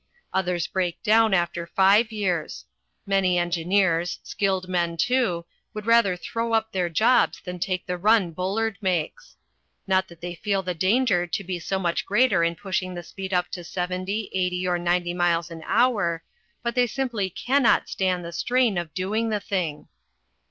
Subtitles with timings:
[0.33, 2.65] Others break down after five years.
[3.05, 8.31] Many engineers skilled men, too would rather throw up their jobs than take the run
[8.31, 9.35] Bullard makes.
[9.85, 13.31] Not that they feel the danger to be so much greater in pushing the speed
[13.31, 16.23] up to seventy, eighty, or ninety miles an hour,
[16.63, 19.87] but they simply cannot stand the strain of doing the thing.